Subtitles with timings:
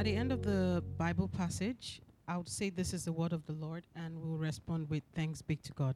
[0.00, 3.44] At the end of the Bible passage, I would say this is the word of
[3.44, 5.94] the Lord, and we'll respond with thanks be to God.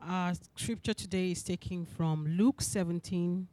[0.00, 3.48] Our scripture today is taken from Luke 17,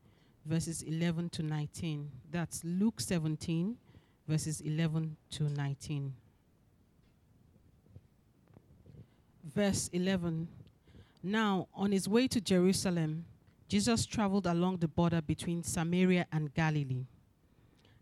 [0.45, 2.11] verses 11 to 19.
[2.29, 3.75] That's Luke 17,
[4.27, 6.13] verses 11 to 19.
[9.55, 10.47] Verse 11
[11.23, 13.25] Now, on his way to Jerusalem,
[13.67, 17.07] Jesus traveled along the border between Samaria and Galilee.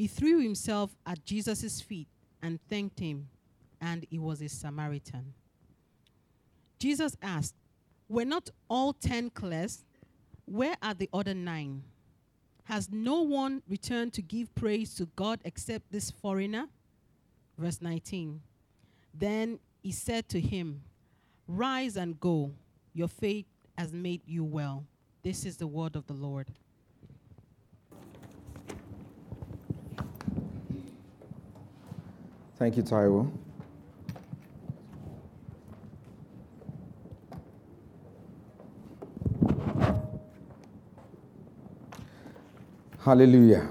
[0.00, 2.08] He threw himself at Jesus' feet
[2.40, 3.28] and thanked him,
[3.82, 5.34] and he was a Samaritan.
[6.78, 7.54] Jesus asked,
[8.08, 9.84] Were not all ten cleansed?
[10.46, 11.82] Where are the other nine?
[12.64, 16.68] Has no one returned to give praise to God except this foreigner?
[17.58, 18.40] Verse 19.
[19.12, 20.80] Then he said to him,
[21.46, 22.52] Rise and go.
[22.94, 23.44] Your faith
[23.76, 24.86] has made you well.
[25.22, 26.48] This is the word of the Lord.
[32.60, 33.32] Thank you, Taiwo.
[42.98, 43.66] Hallelujah.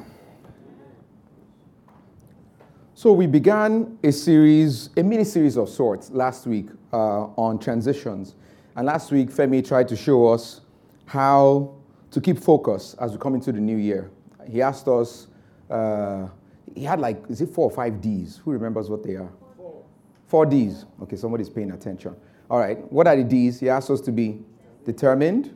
[2.96, 8.34] So we began a series, a mini series of sorts, last week uh, on transitions.
[8.76, 10.62] And last week, Femi tried to show us
[11.06, 11.76] how
[12.10, 14.10] to keep focus as we come into the new year.
[14.50, 15.28] He asked us,
[15.70, 16.30] uh,
[16.76, 18.38] he had like, is it four or five D's?
[18.44, 19.32] Who remembers what they are?
[19.58, 19.84] Four.
[20.28, 20.86] Four D's.
[21.04, 22.16] Okay, somebody's paying attention.
[22.50, 23.60] All right, what are the D's?
[23.60, 24.42] He asked us to be
[24.86, 25.56] determined,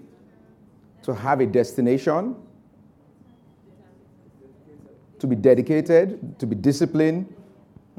[1.04, 2.36] to have a destination,
[5.20, 7.34] to be dedicated, to be disciplined.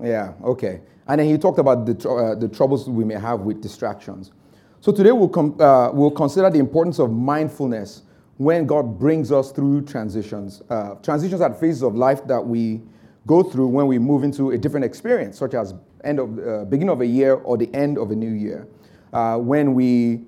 [0.02, 0.80] Yeah, okay.
[1.06, 4.32] And then he talked about the, uh, the troubles we may have with distractions.
[4.80, 8.02] So today we'll, com- uh, we'll consider the importance of mindfulness
[8.36, 10.62] when God brings us through transitions.
[10.68, 12.82] Uh, transitions are phases of life that we
[13.26, 15.74] go through when we move into a different experience, such as
[16.04, 18.68] end of uh, beginning of a year or the end of a new year.
[19.12, 20.22] Uh, when we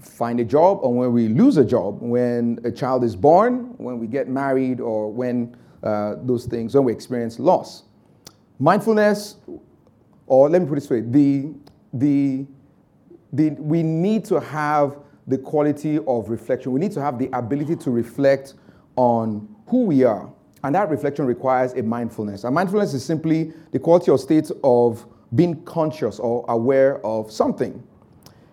[0.00, 3.98] find a job or when we lose a job, when a child is born, when
[3.98, 7.84] we get married, or when uh, those things, when we experience loss.
[8.58, 9.36] Mindfulness,
[10.26, 11.52] or let me put it this way, the,
[11.92, 12.46] the,
[13.32, 16.72] the, we need to have the quality of reflection.
[16.72, 18.54] We need to have the ability to reflect
[18.96, 20.30] on who we are.
[20.64, 22.44] And that reflection requires a mindfulness.
[22.44, 27.82] And mindfulness is simply the quality or state of being conscious or aware of something.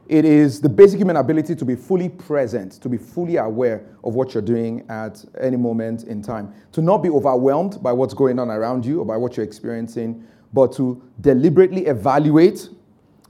[0.07, 4.15] It is the basic human ability to be fully present, to be fully aware of
[4.15, 8.39] what you're doing at any moment in time, to not be overwhelmed by what's going
[8.39, 12.69] on around you or by what you're experiencing, but to deliberately evaluate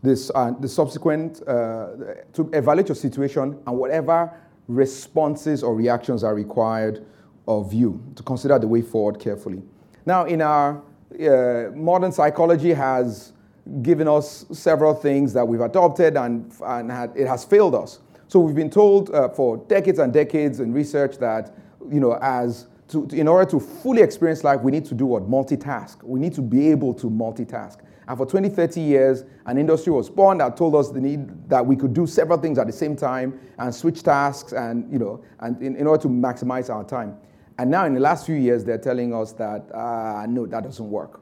[0.02, 1.90] this, uh, the subsequent, uh,
[2.32, 4.34] to evaluate your situation and whatever
[4.70, 7.06] responses or reactions are required
[7.50, 9.64] of you, to consider the way forward carefully.
[10.06, 10.84] Now, in our
[11.20, 13.34] uh, modern psychology has
[13.82, 18.00] given us several things that we've adopted and, and had, it has failed us.
[18.28, 21.56] So we've been told uh, for decades and decades in research that,
[21.92, 25.24] you know, as to, in order to fully experience life, we need to do what?
[25.24, 26.04] Multitask.
[26.04, 27.80] We need to be able to multitask.
[28.08, 31.64] And for 20, 30 years, an industry was born that told us the need that
[31.64, 35.24] we could do several things at the same time and switch tasks and, you know,
[35.40, 37.18] and in, in order to maximize our time.
[37.60, 40.90] And now in the last few years, they're telling us that, uh, no, that doesn't
[40.90, 41.20] work.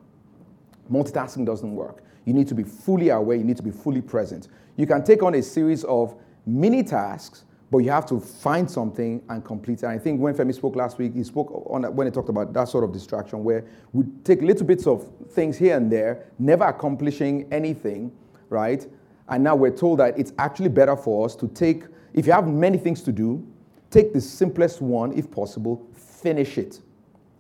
[0.88, 2.04] Multitasking doesn't work.
[2.26, 4.48] You need to be fully aware, you need to be fully present.
[4.76, 9.24] You can take on a series of mini tasks, but you have to find something
[9.30, 9.86] and complete it.
[9.86, 12.54] And I think when Femi spoke last week, he spoke on when he talked about
[12.54, 16.66] that sort of distraction where we take little bits of things here and there, never
[16.66, 18.12] accomplishing anything,
[18.50, 18.86] right?
[19.28, 22.48] And now we're told that it's actually better for us to take, if you have
[22.48, 23.44] many things to do,
[23.90, 25.84] take the simplest one if possible,
[26.22, 26.80] finish it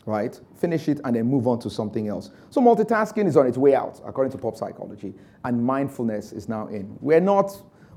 [0.07, 0.39] right?
[0.55, 2.31] Finish it and then move on to something else.
[2.49, 5.13] So multitasking is on its way out, according to pop psychology,
[5.43, 6.97] and mindfulness is now in.
[7.01, 7.51] We're not,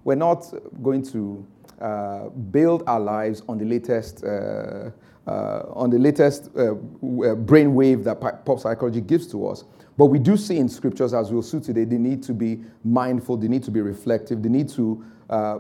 [0.05, 0.45] we're not
[0.83, 1.47] going to
[1.81, 4.23] uh, build our lives on the latest.
[4.23, 4.91] Uh,
[5.27, 9.65] uh, on the latest uh, brainwave that pop psychology gives to us.
[9.97, 13.37] But we do see in scriptures, as we'll see today, they need to be mindful,
[13.37, 15.59] they need to be reflective, they need to, uh,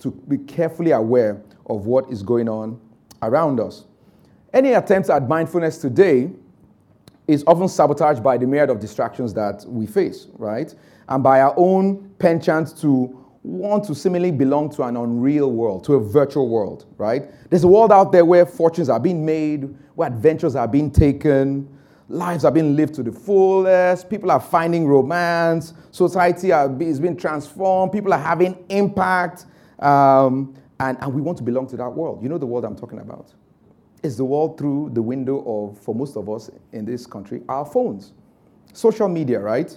[0.00, 2.80] to be carefully aware of what is going on
[3.20, 3.84] around us.
[4.52, 6.30] Any attempt at mindfulness today
[7.26, 10.74] is often sabotaged by the myriad of distractions that we face, right?
[11.08, 15.94] And by our own penchant to want to seemingly belong to an unreal world, to
[15.94, 17.24] a virtual world, right?
[17.50, 21.68] There's a world out there where fortunes are being made, where adventures are being taken,
[22.08, 27.90] lives are being lived to the fullest, people are finding romance, society is being transformed,
[27.90, 29.46] people are having impact,
[29.78, 32.22] um, and, and we want to belong to that world.
[32.22, 33.32] You know the world I'm talking about?
[34.02, 37.64] Is the world through the window of, for most of us in this country, our
[37.64, 38.12] phones.
[38.72, 39.76] Social media, right?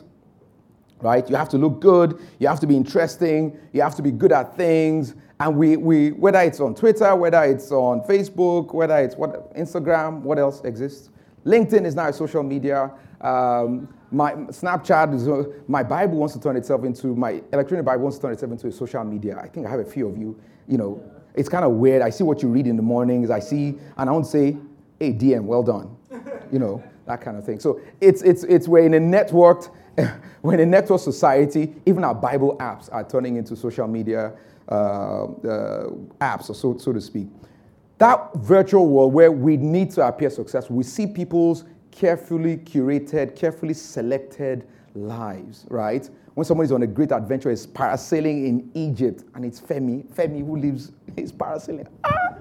[1.02, 1.30] Right?
[1.30, 4.32] You have to look good, you have to be interesting, you have to be good
[4.32, 5.16] at things.
[5.40, 10.22] And we, we whether it's on Twitter, whether it's on Facebook, whether it's what Instagram,
[10.22, 11.10] what else exists?
[11.46, 12.92] LinkedIn is now a social media.
[13.22, 18.04] Um, my Snapchat is uh, my Bible wants to turn itself into my electronic Bible
[18.04, 19.38] wants to turn itself into a social media.
[19.38, 21.04] I think I have a few of you, you know,
[21.36, 22.02] it's kind of weird.
[22.02, 23.30] I see what you read in the mornings.
[23.30, 24.58] I see, and I don't say,
[25.00, 25.96] hey, DM, well done.
[26.52, 27.60] You know, that kind of thing.
[27.60, 29.70] So it's, it's, it's we're in a networked,
[30.42, 31.74] we're in a networked society.
[31.86, 34.34] Even our Bible apps are turning into social media
[34.70, 35.90] uh, uh,
[36.22, 37.28] apps, so, so to speak.
[37.98, 43.74] That virtual world where we need to appear successful, we see people's carefully curated, carefully
[43.74, 46.10] selected lives, right?
[46.36, 50.58] When somebody's on a great adventure, is parasailing in Egypt, and it's Femi, Femi who
[50.58, 51.88] lives, is parasailing.
[52.04, 52.36] Ah!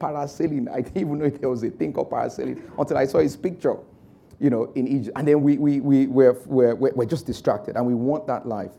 [0.00, 0.68] Parasailing.
[0.70, 3.76] I didn't even know there was a thing called parasailing until I saw his picture,
[4.40, 5.16] you know, in Egypt.
[5.16, 8.72] And then we, we, we, we're, we're, we're just distracted, and we want that life.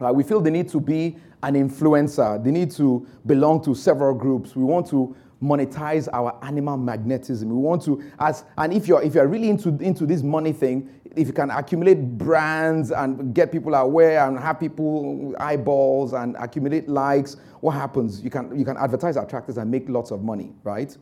[0.00, 4.56] We feel the need to be an influencer, the need to belong to several groups.
[4.56, 7.48] We want to monetize our animal magnetism.
[7.48, 10.88] We want to, as and if you're if you're really into into this money thing,
[11.16, 16.88] if you can accumulate brands and get people aware and have people eyeballs and accumulate
[16.88, 18.22] likes, what happens?
[18.22, 20.96] You can you can advertise our tractors and make lots of money, right?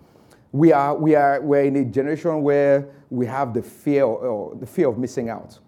[0.53, 4.67] We are we are we're in a generation where we have the fear or the
[4.67, 5.59] fear of missing out.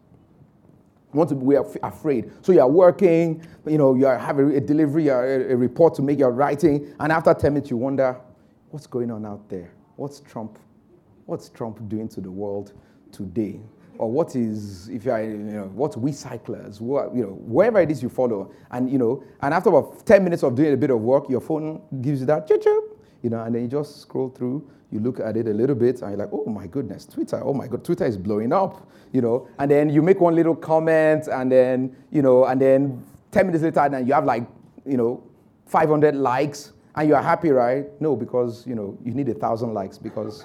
[1.12, 2.32] We want to we are afraid.
[2.42, 6.02] So you are working, you know, you are having a delivery, a, a report to
[6.02, 8.18] make, you're writing, and after 10 minutes you wonder,
[8.70, 9.72] what's going on out there?
[9.96, 10.58] What's Trump?
[11.26, 12.72] What's Trump doing to the world
[13.12, 13.60] today?
[14.02, 17.80] Or what is if you are you know what we cyclers what you know wherever
[17.80, 18.50] it is you follow.
[18.72, 21.40] And you know and after about 10 minutes of doing a bit of work your
[21.40, 24.98] phone gives you that chip chip you know and then you just scroll through you
[24.98, 27.68] look at it a little bit and you're like oh my goodness twitter oh my
[27.68, 29.46] god twitter is blowing up you know.
[29.58, 33.62] And then you make one little comment and then you know and then 10 minutes
[33.62, 34.44] later and you have like
[34.84, 35.22] you know
[35.66, 37.84] 500 likes and you are happy right?
[38.00, 40.44] No because you know you need a thousand likes because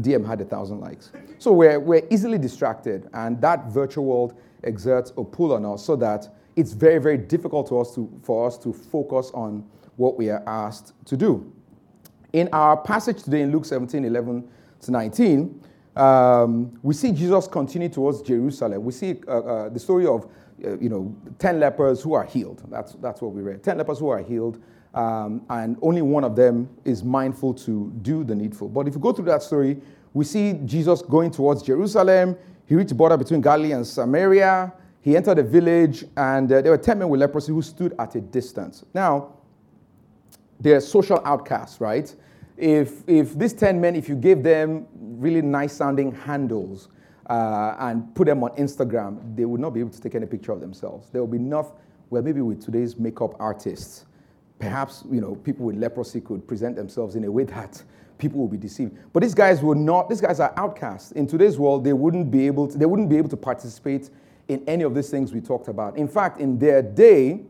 [0.00, 1.12] DM had a thousand likes.
[1.38, 5.96] So we're, we're easily distracted, and that virtual world exerts a pull on us so
[5.96, 9.64] that it's very, very difficult to us to, for us to focus on
[9.96, 11.52] what we are asked to do.
[12.32, 14.48] In our passage today in Luke 17 11
[14.80, 15.62] to 19,
[15.96, 18.84] um, we see Jesus continue towards Jerusalem.
[18.84, 20.28] We see uh, uh, the story of
[20.64, 22.62] uh, you know, 10 lepers who are healed.
[22.68, 23.62] That's, that's what we read.
[23.62, 24.60] 10 lepers who are healed
[24.98, 28.68] um, and only one of them is mindful to do the needful.
[28.68, 29.80] But if you go through that story,
[30.12, 32.36] we see Jesus going towards Jerusalem.
[32.66, 34.72] He reached the border between Galilee and Samaria.
[35.00, 38.16] He entered a village, and uh, there were 10 men with leprosy who stood at
[38.16, 38.84] a distance.
[38.92, 39.34] Now,
[40.58, 42.12] they're social outcasts, right?
[42.56, 46.88] If, if these 10 men, if you gave them really nice sounding handles
[47.30, 50.50] uh, and put them on Instagram, they would not be able to take any picture
[50.50, 51.08] of themselves.
[51.10, 51.70] There will be enough,
[52.10, 54.06] well, maybe with today's makeup artists,
[54.58, 57.82] perhaps you know people with leprosy could present themselves in a way that
[58.18, 58.96] people will be deceived.
[59.12, 60.08] But these guys were not.
[60.08, 61.84] These guys are outcasts in today's world.
[61.84, 62.76] They wouldn't be able to.
[62.76, 64.10] They wouldn't be able to participate
[64.48, 65.96] in any of these things we talked about.
[65.96, 67.40] In fact, in their day,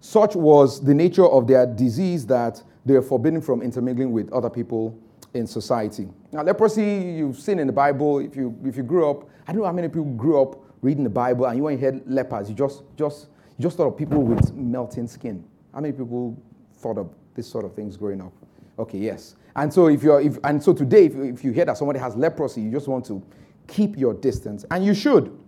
[0.00, 4.48] such was the nature of their disease that they were forbidden from intermingling with other
[4.48, 4.96] people
[5.34, 6.08] in society.
[6.32, 8.20] Now, leprosy, you've seen in the Bible.
[8.20, 11.04] If you if you grew up, I don't know how many people grew up reading
[11.04, 14.22] the Bible, and you you heard lepers, you just just you just thought of people
[14.22, 15.44] with melting skin.
[15.76, 16.36] How many people
[16.78, 18.32] thought of this sort of things growing up?
[18.78, 19.36] Okay, yes.
[19.56, 22.16] And so if you're, if, and so today, if, if you hear that somebody has
[22.16, 23.22] leprosy, you just want to
[23.66, 25.38] keep your distance, and you should,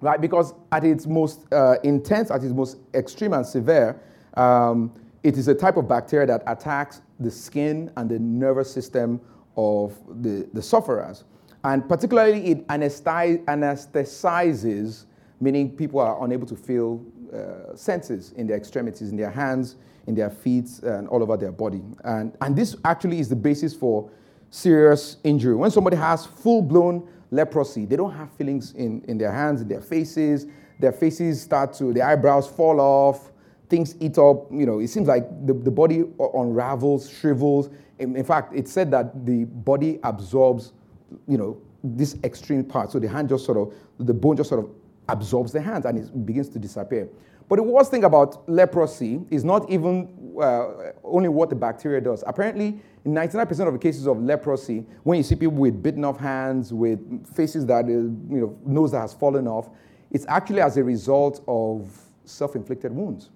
[0.00, 0.20] right?
[0.20, 4.00] Because at its most uh, intense, at its most extreme and severe,
[4.34, 4.92] um,
[5.24, 9.20] it is a type of bacteria that attacks the skin and the nervous system
[9.56, 11.24] of the, the sufferers.
[11.64, 15.06] And particularly, it anesthetizes,
[15.40, 20.14] meaning people are unable to feel uh, senses in their extremities, in their hands, in
[20.14, 21.82] their feet, and all over their body.
[22.04, 24.10] And, and this actually is the basis for
[24.50, 25.54] serious injury.
[25.54, 29.68] When somebody has full blown leprosy, they don't have feelings in, in their hands, in
[29.68, 30.46] their faces.
[30.80, 33.30] Their faces start to, their eyebrows fall off,
[33.68, 34.50] things eat up.
[34.50, 37.70] You know, it seems like the, the body unravels, shrivels.
[37.98, 40.72] In, in fact, it's said that the body absorbs,
[41.28, 42.90] you know, this extreme part.
[42.90, 44.70] So the hand just sort of, the bone just sort of
[45.10, 47.08] absorbs the hand and it begins to disappear.
[47.48, 52.22] But the worst thing about leprosy is not even uh, only what the bacteria does.
[52.26, 56.16] Apparently, in 99% of the cases of leprosy, when you see people with bitten off
[56.16, 59.68] hands, with faces that, uh, you know, nose that has fallen off,
[60.12, 61.90] it's actually as a result of
[62.24, 63.30] self inflicted wounds.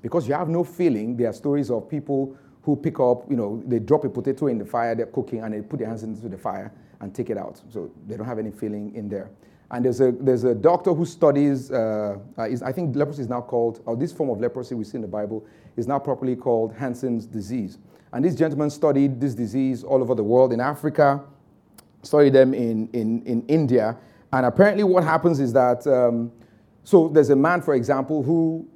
[0.00, 3.60] Because you have no feeling, there are stories of people who pick up, you know,
[3.66, 6.28] they drop a potato in the fire, they're cooking, and they put their hands into
[6.28, 7.60] the fire and take it out.
[7.70, 9.30] So they don't have any feeling in there.
[9.70, 13.28] And there's a, there's a doctor who studies, uh, uh, is, I think leprosy is
[13.28, 15.44] now called, or this form of leprosy we see in the Bible
[15.76, 17.78] is now properly called Hansen's disease.
[18.12, 21.22] And this gentleman studied this disease all over the world, in Africa,
[22.02, 23.96] studied them in, in, in India.
[24.32, 26.30] And apparently, what happens is that, um,
[26.84, 28.68] so there's a man, for example, who,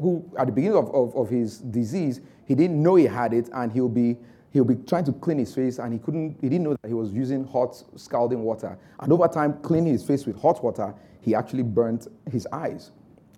[0.00, 3.50] who at the beginning of, of, of his disease, he didn't know he had it,
[3.52, 4.16] and he'll be
[4.56, 6.94] he'll be trying to clean his face and he couldn't he didn't know that he
[6.94, 8.78] was using hot scalding water.
[9.00, 12.90] And over time cleaning his face with hot water he actually burnt his eyes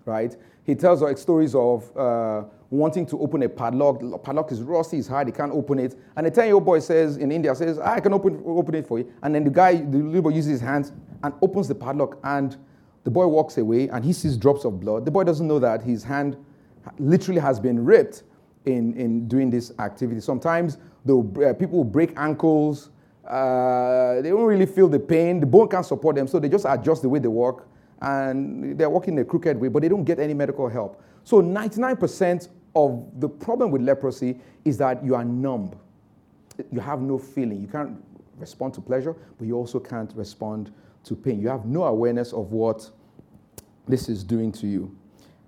[0.05, 0.35] right?
[0.65, 4.01] He tells us stories of uh, wanting to open a padlock.
[4.01, 5.97] The padlock is rusty it's hard he can't open it.
[6.17, 8.87] And a 10 year old boy says in india says i can open, open it
[8.87, 9.13] for you.
[9.23, 10.93] And then the guy the little boy uses his hands
[11.25, 12.57] and opens the padlock and
[13.03, 15.05] the boy walks away and he sees drops of blood.
[15.05, 16.37] The boy doesn't know that his hand
[16.99, 18.23] literally has been ripped
[18.69, 20.21] in, in doing this activity.
[20.21, 20.79] Sometimes
[21.15, 22.91] uh, people will break ankles.
[23.27, 25.41] Uh, they don't really feel the pain.
[25.41, 27.69] The bone can't support them, so they just adjust the way they walk.
[28.01, 31.03] And they're walking in a crooked way, but they don't get any medical help.
[31.25, 35.73] So 99% of the problem with leprosy is that you are numb.
[36.71, 37.61] You have no feeling.
[37.61, 38.03] You can't
[38.39, 40.73] respond to pleasure, but you also can't respond
[41.05, 41.41] to pain.
[41.41, 42.91] You have no awareness of what
[43.87, 44.97] this is doing to you.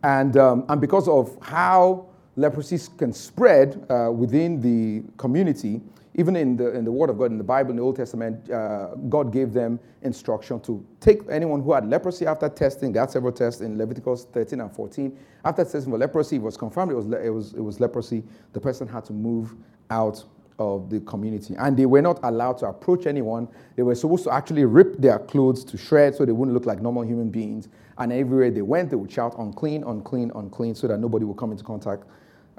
[0.03, 5.81] And, um, and because of how leprosy can spread uh, within the community.
[6.15, 8.51] Even in the, in the Word of God, in the Bible, in the Old Testament,
[8.51, 12.93] uh, God gave them instruction to take anyone who had leprosy after testing.
[12.95, 15.17] Had several tests in Leviticus 13 and 14.
[15.45, 18.25] After testing for leprosy, it was confirmed it was, it was, it was leprosy.
[18.53, 19.55] The person had to move
[19.89, 20.25] out
[20.61, 21.57] of the community.
[21.59, 23.49] And they were not allowed to approach anyone.
[23.77, 26.83] They were supposed to actually rip their clothes to shreds so they wouldn't look like
[26.83, 27.69] normal human beings.
[27.97, 31.51] And everywhere they went, they would shout, unclean, unclean, unclean, so that nobody would come
[31.51, 32.05] into contact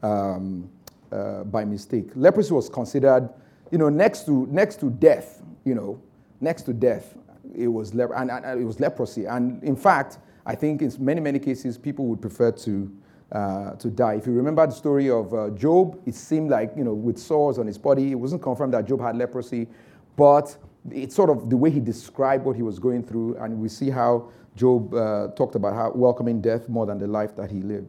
[0.02, 0.68] um,
[1.12, 2.10] uh, by mistake.
[2.16, 3.30] Leprosy was considered,
[3.72, 6.02] you know, next to, next to death, you know,
[6.42, 7.16] next to death,
[7.56, 9.26] it was, le- and, and, it was leprosy.
[9.26, 12.92] And in fact, I think in many, many cases, people would prefer to,
[13.32, 14.16] uh, to die.
[14.16, 17.58] If you remember the story of uh, Job, it seemed like, you know, with sores
[17.58, 19.68] on his body, it wasn't confirmed that Job had leprosy,
[20.16, 20.58] but
[20.90, 23.90] it's sort of the way he described what he was going through, and we see
[23.90, 27.88] how Job uh, talked about how welcoming death more than the life that he lived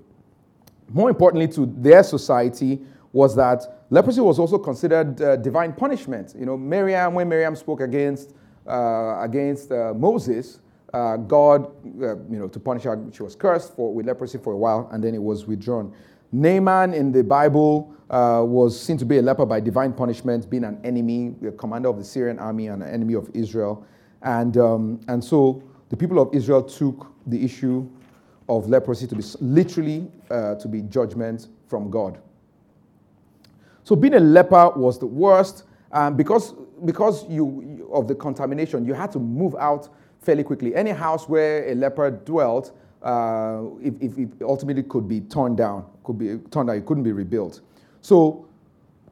[0.93, 2.81] more importantly to their society
[3.13, 6.35] was that leprosy was also considered uh, divine punishment.
[6.39, 8.35] You know, Miriam, when Miriam spoke against,
[8.67, 10.61] uh, against Moses,
[10.93, 11.67] uh, God,
[12.03, 14.89] uh, you know, to punish her, she was cursed for, with leprosy for a while,
[14.93, 15.95] and then it was withdrawn.
[16.33, 20.65] Naaman in the Bible uh, was seen to be a leper by divine punishment, being
[20.65, 23.87] an enemy, a commander of the Syrian army and an enemy of Israel.
[24.23, 27.89] And, um, and so the people of Israel took the issue
[28.49, 32.19] of leprosy to be literally uh, to be judgment from God.
[33.85, 38.85] So being a leper was the worst um, because because you of the contamination.
[38.85, 39.89] You had to move out
[40.23, 40.75] fairly quickly.
[40.75, 46.19] Any house where a leper dwelt, uh, if, if, ultimately could be torn down, could
[46.19, 46.77] be torn down.
[46.77, 47.61] It couldn't be rebuilt.
[48.01, 48.49] So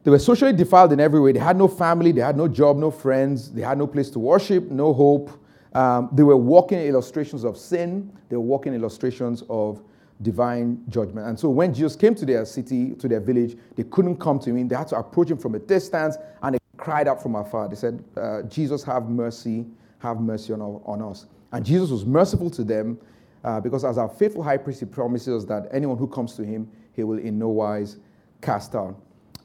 [0.03, 1.31] they were socially defiled in every way.
[1.31, 4.19] They had no family, they had no job, no friends, they had no place to
[4.19, 5.29] worship, no hope.
[5.73, 9.81] Um, they were walking illustrations of sin, they were walking illustrations of
[10.21, 11.27] divine judgment.
[11.27, 14.53] And so when Jesus came to their city, to their village, they couldn't come to
[14.53, 14.67] him.
[14.67, 17.69] They had to approach him from a distance and they cried out from afar.
[17.69, 19.65] They said, uh, Jesus, have mercy,
[20.01, 21.25] have mercy on, on us.
[21.51, 22.99] And Jesus was merciful to them
[23.43, 26.69] uh, because, as our faithful high priest, he promises that anyone who comes to him,
[26.93, 27.97] he will in no wise
[28.41, 28.95] cast out.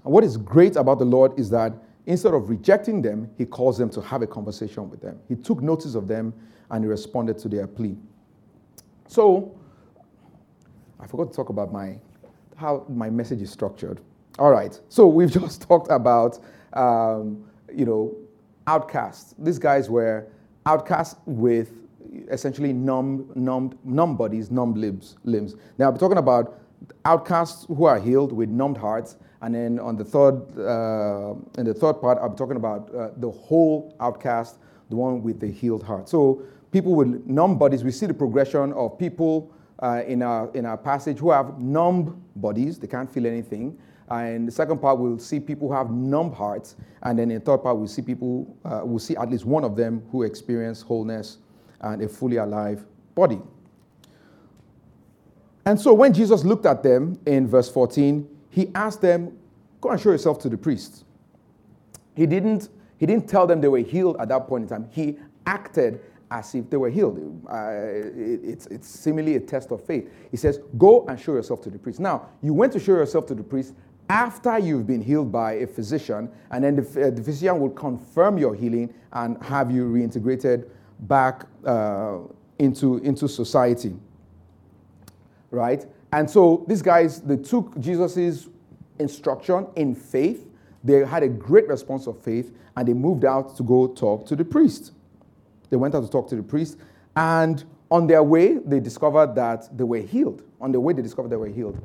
[0.04, 1.72] And what is great about the Lord is that
[2.06, 5.18] Instead of rejecting them, he calls them to have a conversation with them.
[5.28, 6.32] He took notice of them
[6.70, 7.96] and he responded to their plea.
[9.08, 9.58] So,
[11.00, 11.98] I forgot to talk about my
[12.56, 14.00] how my message is structured.
[14.38, 14.80] All right.
[14.88, 16.38] So we've just talked about
[16.72, 17.44] um,
[17.74, 18.16] you know
[18.66, 19.34] outcasts.
[19.38, 20.28] These guys were
[20.66, 21.72] outcasts with
[22.30, 25.54] essentially numb, numb, numb bodies, numb limbs, limbs.
[25.78, 26.60] Now, I'm talking about
[27.04, 31.74] outcasts who are healed with numbed hearts, and then on the third, uh, in the
[31.74, 34.58] third part, I'm talking about uh, the whole outcast,
[34.90, 36.08] the one with the healed heart.
[36.08, 36.42] So
[36.72, 40.78] people with numb bodies, we see the progression of people uh, in, our, in our
[40.78, 43.78] passage who have numb bodies, they can't feel anything.
[44.08, 46.76] And the second part, we'll see people who have numb hearts.
[47.02, 49.64] And then in the third part, we'll see people, uh, we'll see at least one
[49.64, 51.38] of them who experience wholeness
[51.80, 52.84] and a fully alive
[53.14, 53.40] body.
[55.64, 59.36] And so when Jesus looked at them in verse 14, he asked them,
[59.80, 61.04] Go and show yourself to the priest.
[62.14, 64.88] He didn't, he didn't tell them they were healed at that point in time.
[64.90, 67.18] He acted as if they were healed.
[67.50, 70.10] Uh, it, it's, it's similarly a test of faith.
[70.30, 72.00] He says, Go and show yourself to the priest.
[72.00, 73.74] Now, you went to show yourself to the priest
[74.08, 78.38] after you've been healed by a physician, and then the, uh, the physician will confirm
[78.38, 80.68] your healing and have you reintegrated
[81.00, 82.18] back uh,
[82.58, 83.96] into, into society.
[85.50, 85.84] Right?
[86.12, 88.48] And so these guys, they took Jesus'
[88.98, 90.48] instruction in faith.
[90.84, 94.36] They had a great response of faith, and they moved out to go talk to
[94.36, 94.92] the priest.
[95.68, 96.78] They went out to talk to the priest,
[97.16, 100.42] and on their way, they discovered that they were healed.
[100.60, 101.80] On their way, they discovered they were healed.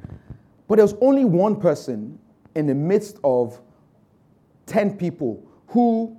[0.72, 2.18] But there was only one person
[2.56, 3.60] in the midst of
[4.68, 6.16] 10 people who,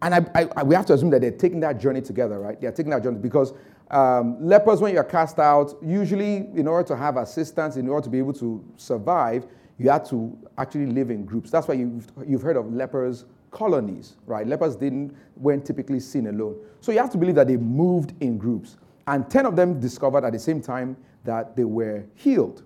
[0.00, 2.60] and I, I, we have to assume that they're taking that journey together, right?
[2.60, 3.52] They're taking that journey because
[3.90, 8.10] um, lepers, when you're cast out, usually in order to have assistance, in order to
[8.10, 11.50] be able to survive, you had to actually live in groups.
[11.50, 14.46] That's why you've, you've heard of lepers colonies, right?
[14.46, 16.54] Lepers didn't weren't typically seen alone.
[16.80, 18.76] So you have to believe that they moved in groups.
[19.08, 22.62] And 10 of them discovered at the same time that they were healed.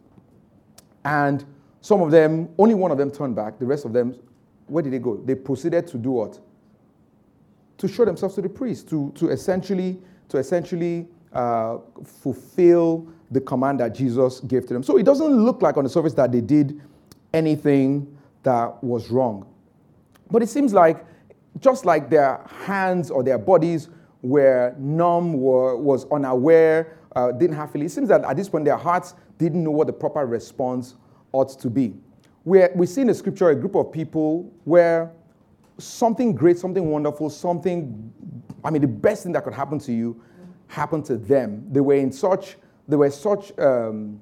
[1.04, 1.44] And
[1.80, 3.58] some of them, only one of them turned back.
[3.58, 4.16] The rest of them,
[4.66, 5.16] where did they go?
[5.16, 6.40] They proceeded to do what?
[7.78, 13.80] To show themselves to the priest, to, to essentially, to essentially uh, fulfill the command
[13.80, 14.82] that Jesus gave to them.
[14.82, 16.80] So it doesn't look like on the surface that they did
[17.32, 19.46] anything that was wrong.
[20.30, 21.04] But it seems like
[21.60, 23.88] just like their hands or their bodies
[24.22, 28.64] were numb, were, was unaware, uh, didn't have feelings, it seems that at this point
[28.64, 29.14] their hearts
[29.48, 30.94] didn't know what the proper response
[31.32, 31.94] ought to be.
[32.44, 35.12] We're, we see in the scripture a group of people where
[35.78, 38.12] something great, something wonderful, something,
[38.62, 40.22] I mean, the best thing that could happen to you
[40.68, 41.66] happened to them.
[41.70, 44.20] They were in such, they were such, um,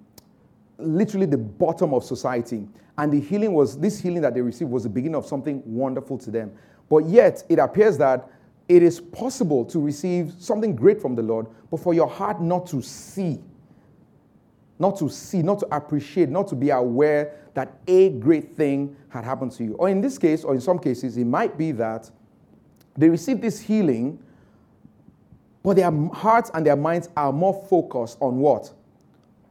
[0.79, 2.69] literally the bottom of society.
[2.99, 6.19] And the healing was, this healing that they received was the beginning of something wonderful
[6.19, 6.53] to them.
[6.89, 8.29] But yet, it appears that
[8.69, 12.67] it is possible to receive something great from the Lord, but for your heart not
[12.69, 13.41] to see,
[14.83, 19.23] not to see, not to appreciate, not to be aware that a great thing had
[19.23, 19.75] happened to you.
[19.75, 22.11] Or in this case, or in some cases, it might be that
[22.97, 24.19] they received this healing,
[25.63, 28.73] but their hearts and their minds are more focused on what?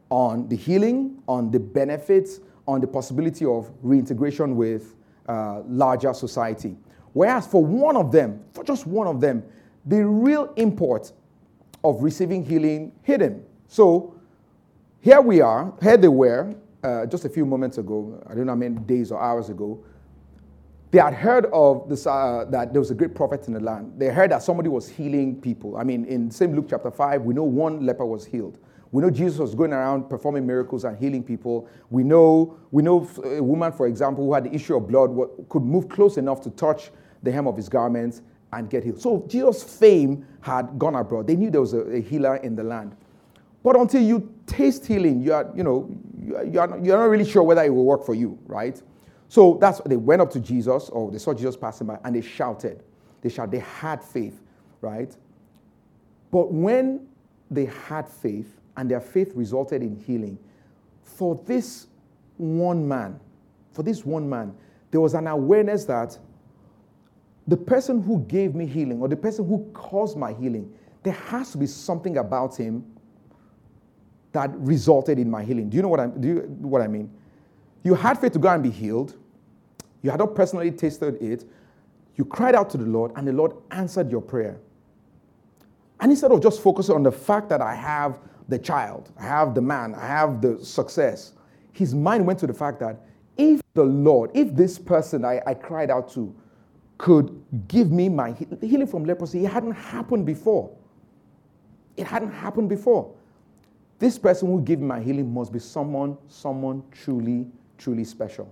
[0.10, 4.96] On the healing, on the benefits, on the possibility of reintegration with
[5.30, 6.76] uh, larger society.
[7.14, 9.44] Whereas for one of them, for just one of them,
[9.86, 11.14] the real import
[11.86, 13.46] of receiving healing hit him.
[13.70, 14.16] So
[15.02, 18.52] here we are, here they were, uh, just a few moments ago, I don't know
[18.52, 19.84] how many days or hours ago.
[20.92, 23.94] They had heard of this, uh, that there was a great prophet in the land.
[23.98, 25.78] They heard that somebody was healing people.
[25.78, 28.60] I mean, in same Luke chapter 5, we know one leper was healed.
[28.92, 31.68] We know Jesus was going around performing miracles and healing people.
[31.90, 35.18] We know, we know a woman, for example, who had the issue of blood,
[35.50, 36.92] could move close enough to touch
[37.24, 39.00] the hem of his garments and get healed.
[39.02, 41.26] So Jesus' fame had gone abroad.
[41.26, 42.96] They knew there was a, a healer in the land.
[43.64, 47.06] But until you taste healing, you are, you know, you are, you're, not, you're not
[47.06, 48.82] really sure whether it will work for you, right?
[49.28, 52.22] So that's they went up to Jesus, or they saw Jesus passing by, and they
[52.22, 52.84] shouted.
[53.22, 53.52] They shouted.
[53.52, 54.42] They had faith,
[54.82, 55.16] right?
[56.32, 57.08] But when
[57.50, 60.38] they had faith, and their faith resulted in healing.
[61.04, 61.88] For this
[62.38, 63.20] one man,
[63.74, 64.56] for this one man,
[64.92, 66.18] there was an awareness that
[67.48, 71.52] the person who gave me healing or the person who caused my healing, there has
[71.52, 72.86] to be something about him
[74.32, 75.70] that resulted in my healing.
[75.70, 77.12] Do you know what I, do you, what I mean?
[77.84, 79.16] You had faith to go and be healed.
[80.02, 81.46] You had not personally tasted it.
[82.16, 84.60] You cried out to the Lord, and the Lord answered your prayer.
[86.00, 89.54] And instead of just focusing on the fact that I have the child, I have
[89.54, 91.34] the man, I have the success.
[91.74, 93.00] His mind went to the fact that
[93.38, 96.36] if the Lord, if this person I, I cried out to
[96.98, 100.76] could give me my healing from leprosy, it hadn't happened before.
[101.98, 103.14] It hadn't happened before.
[104.02, 107.46] This person who gave me my healing must be someone, someone truly,
[107.78, 108.52] truly special.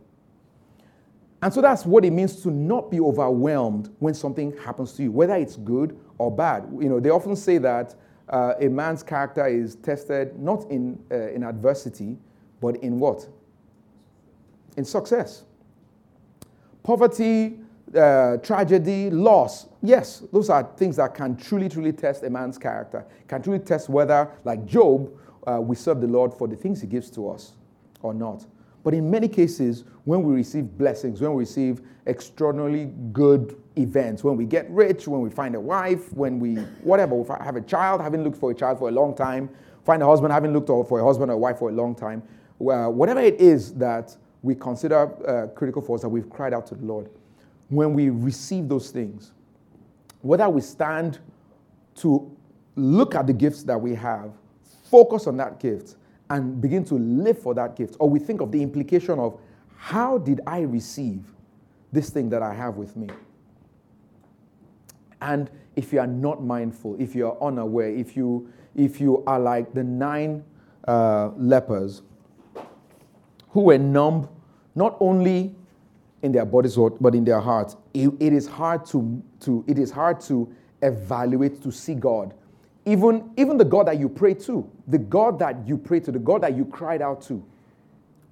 [1.41, 5.12] And so that's what it means to not be overwhelmed when something happens to you,
[5.12, 6.67] whether it's good or bad.
[6.79, 7.95] You know, they often say that
[8.29, 12.19] uh, a man's character is tested not in, uh, in adversity,
[12.62, 13.27] but in what?
[14.77, 15.45] In success.
[16.83, 17.57] Poverty,
[17.95, 19.65] uh, tragedy, loss.
[19.81, 23.89] Yes, those are things that can truly, truly test a man's character, can truly test
[23.89, 25.09] whether, like Job,
[25.49, 27.53] uh, we serve the Lord for the things he gives to us
[28.01, 28.45] or not.
[28.83, 34.38] But in many cases, when we receive blessings, when we receive extraordinarily good events, when
[34.38, 38.23] we get rich, when we find a wife, when we, whatever, have a child, having
[38.23, 39.49] looked for a child for a long time,
[39.83, 42.23] find a husband, having looked for a husband or a wife for a long time,
[42.57, 46.65] well, whatever it is that we consider uh, critical for us that we've cried out
[46.67, 47.09] to the Lord,
[47.69, 49.33] when we receive those things,
[50.21, 51.19] whether we stand
[51.95, 52.35] to
[52.75, 54.31] look at the gifts that we have,
[54.89, 55.95] focus on that gift,
[56.30, 57.95] and begin to live for that gift.
[57.99, 59.39] Or we think of the implication of
[59.75, 61.23] how did I receive
[61.91, 63.08] this thing that I have with me?
[65.21, 69.39] And if you are not mindful, if you are unaware, if you, if you are
[69.39, 70.43] like the nine
[70.88, 72.02] uh, lepers
[73.49, 74.30] who were numb
[74.75, 75.56] not only
[76.21, 79.91] in their bodies but in their hearts, it, it is hard to, to it is
[79.91, 82.34] hard to evaluate to see God
[82.89, 86.19] even, even the God that you pray to, the God that you pray to, the
[86.19, 87.45] God that you cried out to,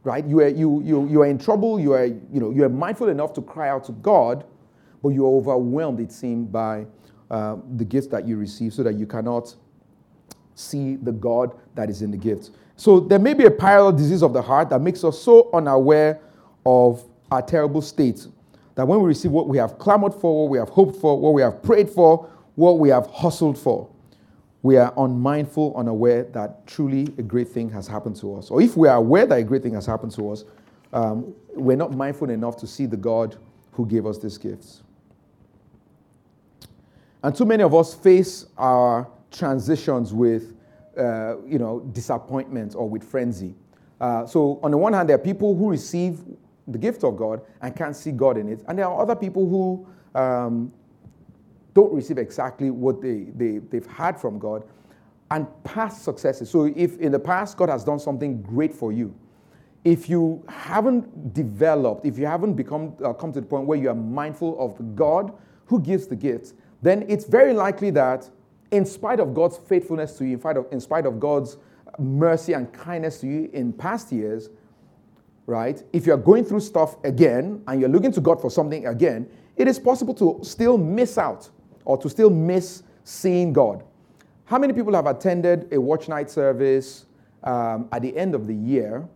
[0.03, 0.25] right?
[0.25, 3.09] You are, you, you, you are in trouble, you are, you, know, you are mindful
[3.09, 4.45] enough to cry out to God,
[5.03, 6.87] but you are overwhelmed, it seems, by
[7.29, 9.55] uh, the gifts that you receive so that you cannot
[10.55, 12.49] see the God that is in the gifts.
[12.77, 16.19] So there may be a parallel disease of the heart that makes us so unaware
[16.65, 18.25] of our terrible state
[18.73, 21.33] that when we receive what we have clamored for, what we have hoped for, what
[21.33, 23.89] we have prayed for, what we have hustled for,
[24.63, 28.49] we are unmindful, unaware that truly a great thing has happened to us.
[28.49, 30.45] Or if we are aware that a great thing has happened to us,
[30.93, 33.37] um, we're not mindful enough to see the God
[33.71, 34.83] who gave us these gifts.
[37.23, 40.55] And too many of us face our transitions with,
[40.97, 43.53] uh, you know, disappointment or with frenzy.
[43.99, 46.19] Uh, so on the one hand, there are people who receive
[46.67, 49.47] the gift of God and can't see God in it, and there are other people
[49.47, 49.87] who
[50.19, 50.71] um,
[51.77, 54.63] don't receive exactly what they, they, they've had from God,
[55.29, 56.49] and past successes.
[56.49, 59.13] So, if in the past God has done something great for you,
[59.85, 63.89] if you haven't developed, if you haven't become uh, come to the point where you
[63.89, 65.31] are mindful of God
[65.67, 68.27] who gives the gifts, then it's very likely that,
[68.71, 71.57] in spite of God's faithfulness to you, in spite of, in spite of God's
[71.99, 74.49] mercy and kindness to you in past years,
[75.45, 75.83] right?
[75.93, 79.67] If you're going through stuff again and you're looking to God for something again, it
[79.67, 81.51] is possible to still miss out
[81.87, 83.81] or to still miss seeing God.
[84.43, 87.05] How many people have attended a watch night service
[87.45, 89.07] um, at the end of the year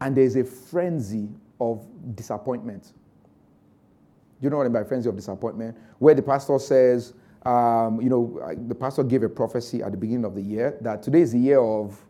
[0.00, 1.28] and there's a frenzy
[1.60, 2.92] of disappointment?
[4.40, 5.76] You know what I mean by frenzy of disappointment?
[5.98, 7.12] Where the pastor says,
[7.44, 11.02] um, you know, the pastor gave a prophecy at the beginning of the year that
[11.02, 12.00] today is the year of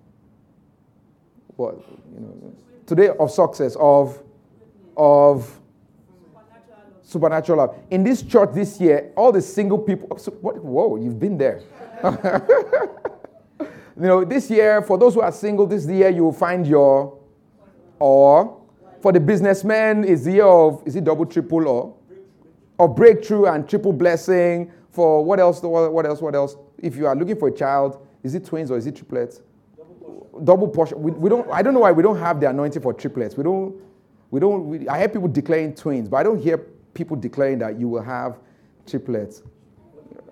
[1.56, 1.76] what?
[2.14, 2.54] You know,
[2.84, 4.22] today of success, of,
[4.94, 5.58] of
[7.06, 7.76] supernatural love.
[7.90, 10.08] In this church this year, all the single people,
[10.40, 11.62] what, whoa, you've been there.
[13.60, 17.16] you know, this year, for those who are single, this year you will find your,
[18.00, 18.60] or
[19.00, 21.94] for the businessmen, is the year of, is it double, triple, or?
[22.76, 24.72] Or breakthrough and triple blessing.
[24.90, 26.56] For what else, what else, what else?
[26.78, 29.42] If you are looking for a child, is it twins or is it triplets?
[30.42, 31.00] Double portion.
[31.00, 33.36] We, we don't, I don't know why we don't have the anointing for triplets.
[33.36, 33.76] We don't,
[34.30, 37.78] we don't, we, I hear people declaring twins, but I don't hear people declaring that
[37.78, 38.38] you will have
[38.86, 39.42] triplets,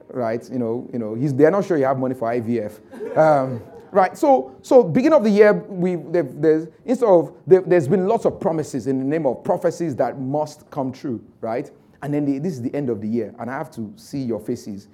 [0.09, 0.49] right?
[0.51, 3.17] You know, you know, they're not sure you have money for IVF.
[3.17, 4.17] Um, right.
[4.17, 8.41] So, so beginning of the year, we there's instead of there, has been lots of
[8.41, 11.71] promises in the name of prophecies that must come true, right?
[12.03, 14.23] And then the, this is the end of the year, and I have to see
[14.23, 14.89] your faces.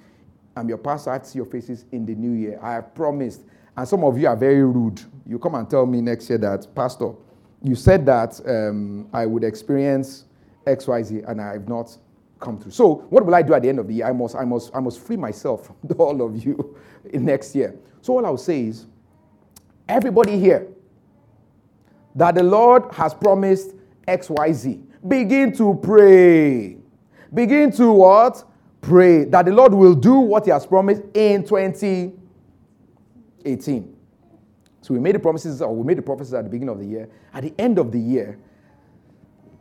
[0.57, 1.11] I'm your pastor.
[1.11, 2.59] I have to see your faces in the new year.
[2.61, 3.43] I have promised,
[3.77, 5.01] and some of you are very rude.
[5.27, 7.13] You come and tell me next year that, Pastor,
[7.63, 10.25] you said that um, I would experience
[10.67, 11.97] XYZ, and I have not
[12.41, 12.73] come through.
[12.73, 14.07] So, what will I do at the end of the year?
[14.07, 16.77] I must, I must, I must free myself from all of you
[17.13, 17.77] in next year.
[18.01, 18.87] So, all I'll say is,
[19.89, 20.67] everybody here,
[22.15, 23.75] that the Lord has promised
[24.09, 26.77] XYZ, begin to pray.
[27.33, 28.45] Begin to what?
[28.81, 33.97] Pray that the Lord will do what He has promised in 2018.
[34.81, 36.87] So we made the promises, or we made the prophecies at the beginning of the
[36.87, 37.09] year.
[37.33, 38.39] At the end of the year,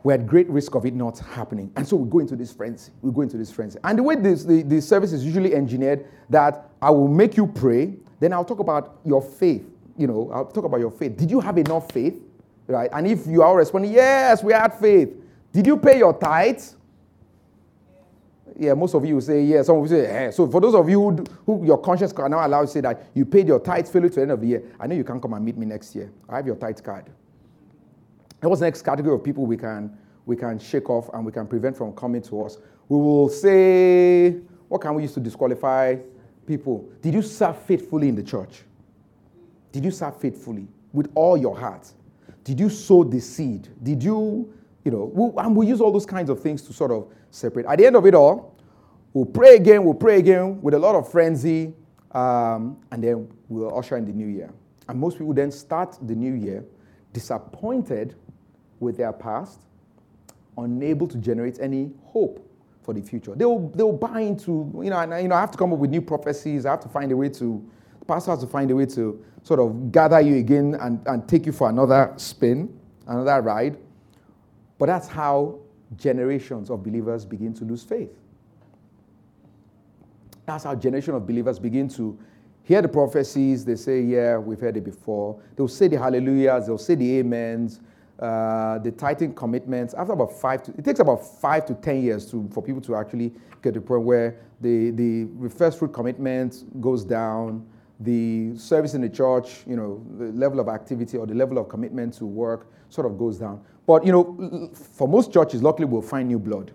[0.02, 1.70] we're at great risk of it not happening.
[1.76, 2.92] And so we go into this frenzy.
[3.02, 3.78] We go into this frenzy.
[3.84, 7.46] And the way this, the, the service is usually engineered, that I will make you
[7.46, 9.64] pray, then I'll talk about your faith.
[9.98, 11.16] You know, I'll talk about your faith.
[11.16, 12.22] Did you have enough faith?
[12.66, 12.88] Right?
[12.92, 15.10] And if you are responding, yes, we had faith,
[15.52, 16.76] Did you pay your tithes?
[18.58, 19.66] Yeah, most of you will say yes.
[19.66, 20.30] Some will say, eh.
[20.30, 22.80] So for those of you who, who your conscience can now allow you to say
[22.82, 25.04] that you paid your tithes fairly to the end of the year, I know you
[25.04, 26.12] can't come and meet me next year.
[26.28, 27.06] I have your tithe card.
[28.42, 31.32] And what's the next category of people we can we can shake off and we
[31.32, 32.58] can prevent from coming to us?
[32.88, 34.32] We will say,
[34.68, 35.96] what can we use to disqualify
[36.46, 36.88] people?
[37.02, 38.62] Did you serve faithfully in the church?
[39.72, 41.90] Did you serve faithfully with all your heart?
[42.44, 43.68] Did you sow the seed?
[43.82, 44.52] Did you,
[44.84, 47.66] you know, we'll, and we use all those kinds of things to sort of separate.
[47.66, 48.56] At the end of it all,
[49.12, 51.74] we'll pray again, we'll pray again with a lot of frenzy,
[52.12, 54.52] um, and then we'll usher in the new year.
[54.88, 56.64] And most people then start the new year
[57.12, 58.14] disappointed
[58.80, 59.60] with their past,
[60.58, 62.46] unable to generate any hope
[62.82, 63.34] for the future.
[63.34, 65.90] They'll, they'll buy into, you know, and, you know, I have to come up with
[65.90, 66.66] new prophecies.
[66.66, 69.22] I have to find a way to, the pastor has to find a way to
[69.42, 72.74] sort of gather you again and, and take you for another spin,
[73.06, 73.78] another ride.
[74.78, 75.60] But that's how
[75.96, 78.10] generations of believers begin to lose faith.
[80.46, 82.18] That's how generation of believers begin to
[82.62, 83.64] hear the prophecies.
[83.64, 85.40] They say, yeah, we've heard it before.
[85.54, 87.80] They'll say the hallelujahs, they'll say the amens,
[88.20, 89.94] uh, the tithing commitments.
[89.94, 92.94] After about five, to, it takes about five to ten years to, for people to
[92.94, 97.66] actually get to the point where the, the first fruit commitment goes down,
[97.98, 101.68] the service in the church, you know, the level of activity or the level of
[101.68, 103.60] commitment to work sort of goes down.
[103.86, 106.72] But, you know, for most churches, luckily we'll find new blood.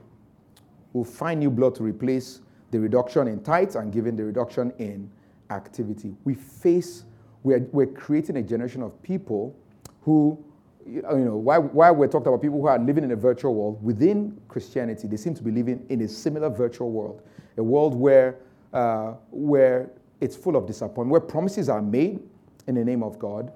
[0.93, 5.09] We'll find new blood to replace the reduction in tithes and given the reduction in
[5.49, 6.15] activity.
[6.25, 7.05] We face,
[7.43, 9.55] we're, we're creating a generation of people
[10.01, 10.43] who,
[10.85, 13.83] you know, why, while we're talking about people who are living in a virtual world,
[13.83, 17.23] within Christianity, they seem to be living in a similar virtual world,
[17.57, 18.37] a world where,
[18.73, 19.89] uh, where
[20.21, 22.19] it's full of disappointment, where promises are made
[22.67, 23.51] in the name of God,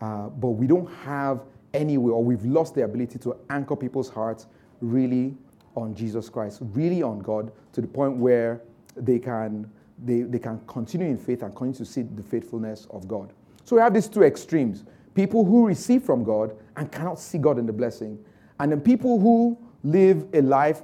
[0.00, 4.08] uh, but we don't have any way, or we've lost the ability to anchor people's
[4.08, 4.46] hearts
[4.80, 5.34] really
[5.76, 8.60] on Jesus Christ, really on God, to the point where
[8.96, 9.70] they can,
[10.04, 13.32] they, they can continue in faith and continue to see the faithfulness of God.
[13.64, 14.84] So we have these two extremes
[15.14, 18.18] people who receive from God and cannot see God in the blessing,
[18.58, 20.82] and then people who live a life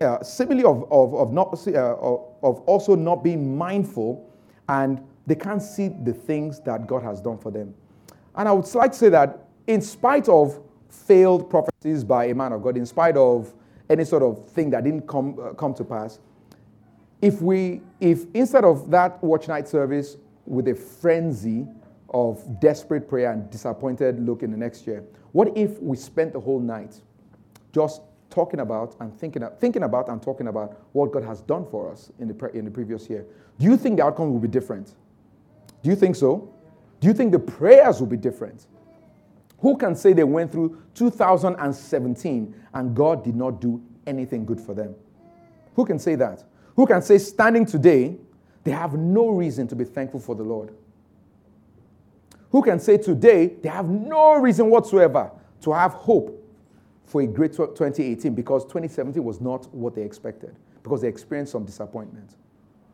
[0.00, 4.28] uh, similarly of, of, of, not, uh, of, also not being mindful
[4.68, 7.74] and they can't see the things that God has done for them.
[8.34, 12.52] And I would like to say that, in spite of failed prophecies by a man
[12.52, 13.52] of God, in spite of
[13.88, 16.18] any sort of thing that didn't come, uh, come to pass,
[17.20, 21.66] if we, if instead of that watch night service with a frenzy
[22.14, 26.40] of desperate prayer and disappointed look in the next year, what if we spent the
[26.40, 27.00] whole night
[27.72, 31.90] just talking about and thinking, thinking about and talking about what God has done for
[31.90, 33.26] us in the, pre- in the previous year.
[33.58, 34.94] Do you think the outcome will be different?
[35.82, 36.52] Do you think so?
[37.00, 38.66] Do you think the prayers will be different?
[39.58, 44.74] Who can say they went through 2017 and God did not do anything good for
[44.74, 44.94] them?
[45.74, 46.44] Who can say that?
[46.74, 48.16] Who can say, standing today,
[48.64, 50.74] they have no reason to be thankful for the Lord?
[52.52, 56.38] Who can say today they have no reason whatsoever to have hope
[57.06, 61.64] for a great 2018 because 2017 was not what they expected because they experienced some
[61.64, 62.36] disappointment.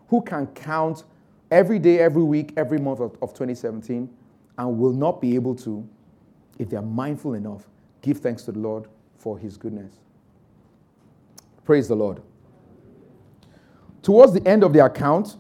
[0.09, 1.05] Who can count
[1.51, 4.09] every day, every week, every month of, of 2017
[4.59, 5.87] and will not be able to,
[6.59, 7.69] if they're mindful enough,
[8.01, 9.99] give thanks to the Lord for his goodness?
[11.65, 12.23] Praise the Lord.
[14.03, 15.37] Towards the end of the account,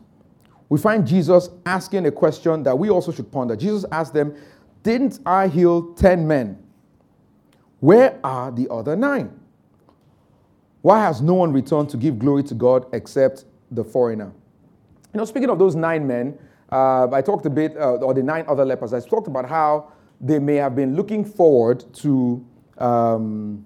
[0.68, 3.56] we find Jesus asking a question that we also should ponder.
[3.56, 4.36] Jesus asked them,
[4.82, 6.62] Didn't I heal 10 men?
[7.80, 9.38] Where are the other nine?
[10.82, 14.32] Why has no one returned to give glory to God except the foreigner?
[15.14, 16.38] You know, speaking of those nine men,
[16.70, 19.92] uh, I talked a bit, uh, or the nine other lepers, I talked about how
[20.20, 22.44] they may have been looking forward to,
[22.78, 23.64] um,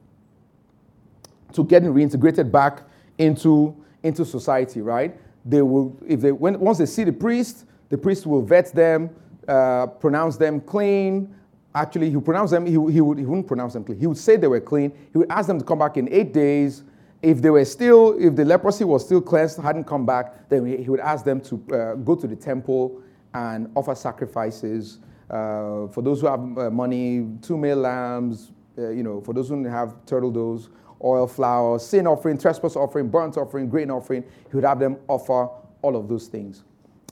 [1.52, 2.82] to getting reintegrated back
[3.18, 5.16] into, into society, right?
[5.44, 9.10] They will, if they, when, once they see the priest, the priest will vet them,
[9.48, 11.34] uh, pronounce them clean,
[11.74, 13.98] actually, he pronounce them, he, he, would, he wouldn't pronounce them clean.
[13.98, 14.92] He would say they were clean.
[15.12, 16.84] He would ask them to come back in eight days.
[17.22, 20.88] If they were still, if the leprosy was still cleansed, hadn't come back, then he
[20.88, 23.00] would ask them to uh, go to the temple
[23.34, 24.98] and offer sacrifices.
[25.30, 29.48] Uh, for those who have uh, money, two male lambs, uh, you know, for those
[29.48, 30.68] who have turtle doves,
[31.04, 35.48] oil, flour, sin offering, trespass offering, burnt offering, grain offering, he would have them offer
[35.82, 36.64] all of those things.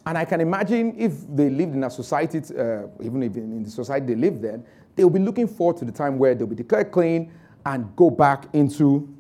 [0.07, 3.71] And I can imagine if they lived in a society, uh, even if in the
[3.71, 4.65] society they lived then,
[4.97, 7.33] they'll be looking forward to the time where they'll be declared clean
[7.67, 9.15] and go back into,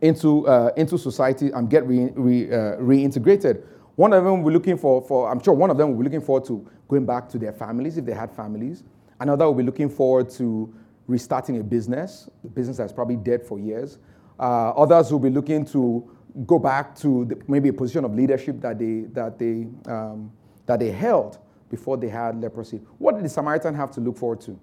[0.00, 3.62] into, uh, into society and get re, re, uh, reintegrated.
[3.96, 6.04] One of them will be looking for, for, I'm sure one of them will be
[6.04, 8.84] looking forward to going back to their families if they had families.
[9.20, 10.72] Another will be looking forward to
[11.08, 13.98] restarting a business, a business that's probably dead for years.
[14.38, 16.08] Uh, others will be looking to
[16.46, 20.30] go back to the, maybe a position of leadership that they, that, they, um,
[20.66, 21.38] that they held
[21.70, 22.80] before they had leprosy.
[22.98, 24.60] What did the Samaritan have to look forward to?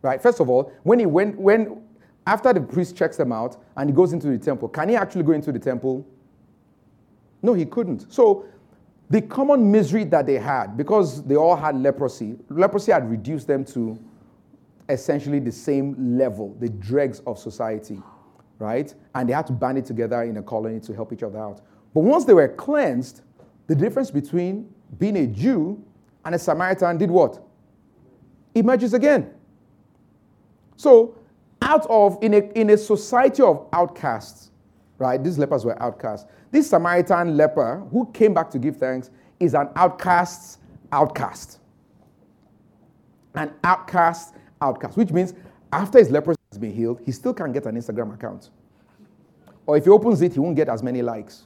[0.00, 1.82] Right, first of all, when he went, when,
[2.24, 5.24] after the priest checks them out and he goes into the temple, can he actually
[5.24, 6.06] go into the temple?
[7.42, 8.12] No, he couldn't.
[8.12, 8.46] So
[9.10, 13.64] the common misery that they had, because they all had leprosy, leprosy had reduced them
[13.66, 13.98] to
[14.88, 18.00] essentially the same level, the dregs of society,
[18.58, 18.94] right?
[19.14, 21.60] And they had to band it together in a colony to help each other out.
[21.94, 23.22] But once they were cleansed,
[23.66, 25.82] the difference between being a Jew
[26.24, 27.42] and a Samaritan did what?
[28.54, 29.30] Emerges again.
[30.76, 31.16] So,
[31.60, 34.50] out of, in a, in a society of outcasts,
[34.98, 35.22] right?
[35.22, 36.30] These lepers were outcasts.
[36.50, 40.58] This Samaritan leper who came back to give thanks is an outcast's
[40.92, 41.58] outcast.
[43.34, 45.34] An outcast outcast, which means
[45.72, 48.50] after his leprosy has been healed, he still can't get an Instagram account.
[49.66, 51.44] Or if he opens it, he won't get as many likes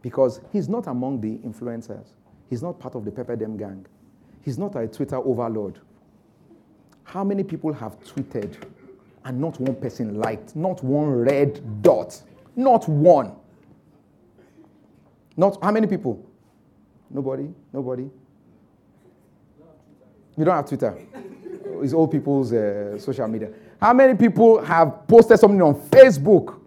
[0.00, 2.06] because he's not among the influencers.
[2.48, 3.86] He's not part of the Pepperdam gang.
[4.42, 5.78] He's not a Twitter overlord.
[7.04, 8.56] How many people have tweeted
[9.24, 12.20] and not one person liked, not one red dot,
[12.56, 13.32] not one?
[15.36, 16.24] Not how many people?
[17.10, 17.48] Nobody?
[17.72, 18.10] Nobody?
[20.36, 20.98] You don't have Twitter.
[21.80, 23.50] It's old people's uh, social media.
[23.80, 26.60] How many people have posted something on Facebook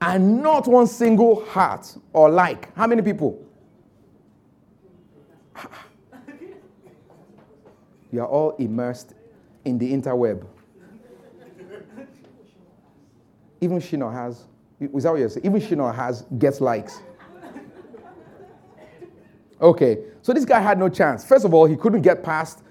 [0.00, 2.74] and not one single heart or like?
[2.76, 3.44] How many people?
[8.10, 9.12] You are all immersed
[9.66, 10.46] in the interweb.
[13.60, 14.46] Even Shino has,
[14.80, 15.44] is that what you're saying?
[15.44, 17.00] Even Shino has gets likes.
[19.60, 21.24] Okay, so this guy had no chance.
[21.24, 22.62] First of all, he couldn't get past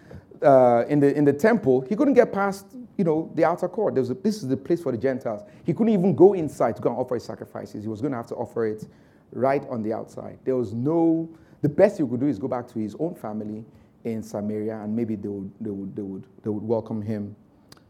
[0.43, 1.81] uh, in the in the temple.
[1.81, 2.65] He couldn't get past
[2.97, 3.95] you know the outer court.
[3.95, 5.43] There was a, this is the place for the Gentiles.
[5.65, 7.83] He couldn't even go inside to go and offer his sacrifices.
[7.83, 8.87] He was going to have to offer it
[9.31, 10.39] right on the outside.
[10.43, 11.29] There was no.
[11.61, 13.65] The best he could do is go back to his own family
[14.03, 17.35] in Samaria, and maybe they would they would they would they would welcome him.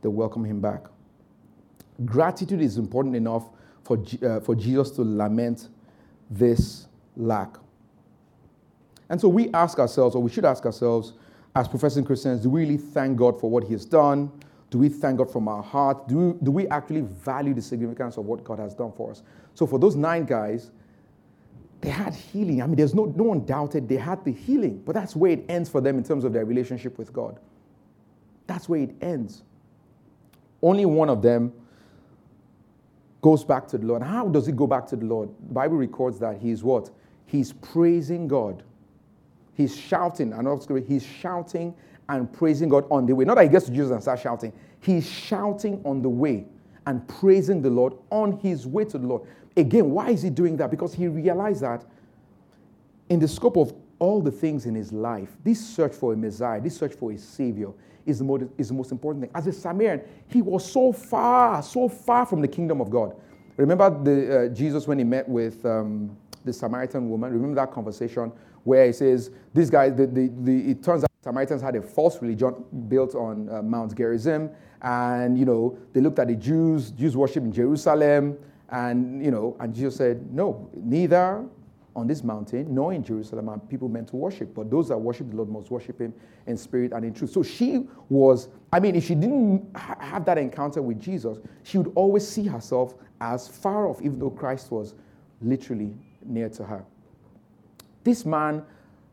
[0.01, 0.86] They welcome him back.
[2.05, 3.49] Gratitude is important enough
[3.83, 5.69] for uh, for Jesus to lament
[6.29, 7.57] this lack.
[9.10, 11.13] And so we ask ourselves, or we should ask ourselves,
[11.57, 14.31] as professing Christians, do we really thank God for what He has done?
[14.69, 16.07] Do we thank God from our heart?
[16.07, 19.23] Do we, do we actually value the significance of what God has done for us?
[19.55, 20.69] So, for those nine guys,
[21.81, 22.61] they had healing.
[22.61, 25.45] I mean, there's no, no one doubted they had the healing, but that's where it
[25.49, 27.39] ends for them in terms of their relationship with God.
[28.45, 29.41] That's where it ends.
[30.61, 31.53] Only one of them
[33.21, 34.03] goes back to the Lord.
[34.03, 35.29] How does he go back to the Lord?
[35.47, 36.91] The Bible records that he's what?
[37.25, 38.61] He's praising God
[39.57, 41.73] He's shouting, and also he's shouting
[42.09, 43.25] and praising God on the way.
[43.25, 44.53] Not that he gets to Jesus and starts shouting.
[44.79, 46.45] He's shouting on the way
[46.85, 49.23] and praising the Lord on his way to the Lord.
[49.57, 50.69] Again, why is he doing that?
[50.69, 51.83] Because he realized that
[53.09, 56.61] in the scope of all the things in his life, this search for a Messiah,
[56.61, 57.71] this search for a Savior,
[58.05, 59.31] is the, most, is the most important thing.
[59.33, 63.15] As a Samaritan, he was so far, so far from the kingdom of God.
[63.57, 66.15] Remember the, uh, Jesus when he met with um,
[66.45, 67.33] the Samaritan woman?
[67.33, 68.31] Remember that conversation
[68.67, 72.21] where he says, these guys, the, the, the, it turns out Samaritans had a false
[72.21, 72.53] religion
[72.89, 74.49] built on uh, Mount Gerizim.
[74.82, 78.38] And, you know, they looked at the Jews, Jews worship in Jerusalem.
[78.69, 81.45] And, you know, and Jesus said, no, neither
[81.95, 84.53] on this mountain nor in Jerusalem are people meant to worship.
[84.53, 86.13] But those that worship the Lord must worship him
[86.45, 87.32] in spirit and in truth.
[87.32, 91.93] So she was, I mean, if she didn't have that encounter with Jesus, she would
[91.95, 94.93] always see herself as far off, even though Christ was
[95.41, 95.93] literally
[96.25, 96.84] near to her.
[98.07, 98.63] This man,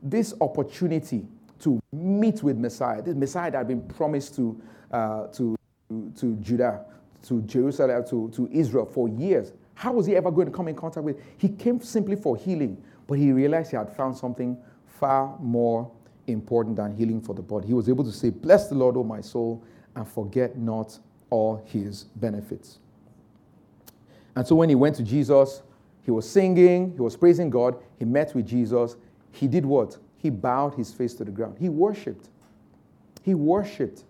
[0.00, 1.26] this opportunity
[1.58, 5.56] to meet with Messiah, this Messiah that had been promised to, uh, to,
[6.14, 6.84] to Judah,
[7.26, 9.52] to Jerusalem, to, to Israel for years.
[9.74, 11.20] How was he ever going to come in contact with?
[11.38, 15.90] He came simply for healing, but he realized he had found something far more
[16.28, 17.66] important than healing for the body.
[17.66, 19.64] He was able to say, Bless the Lord, O my soul,
[19.96, 20.96] and forget not
[21.30, 22.78] all his benefits.
[24.36, 25.64] And so when he went to Jesus,
[26.04, 28.96] he was singing, he was praising God, he met with Jesus.
[29.32, 29.96] He did what?
[30.18, 31.56] He bowed his face to the ground.
[31.58, 32.28] He worshiped.
[33.22, 34.04] He worshiped.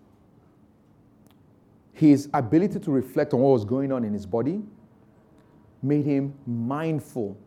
[1.93, 4.61] His ability to reflect on what was going on in his body
[5.81, 7.37] made him mindful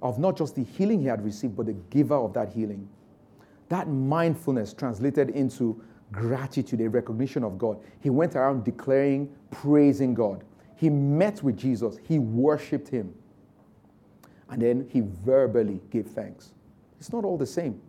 [0.00, 2.88] of not just the healing he had received, but the giver of that healing.
[3.68, 7.78] That mindfulness translated into gratitude, a recognition of God.
[8.00, 10.42] He went around declaring, praising God.
[10.76, 13.14] He met with Jesus, he worshiped him
[14.50, 16.50] and then he verbally gave thanks.
[16.98, 17.80] It's not all the same.